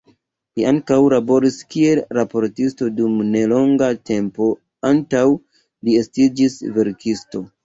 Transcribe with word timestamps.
Li 0.59 0.63
ankaŭ 0.69 0.95
laboris 1.13 1.59
kiel 1.73 2.01
raportisto 2.19 2.87
dum 3.01 3.19
nelonga 3.35 3.91
tempo 4.13 4.49
antaŭ 4.93 5.23
li 5.29 5.97
estiĝis 6.03 6.59
verkisto. 6.81 7.45